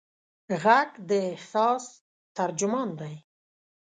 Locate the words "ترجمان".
2.37-2.89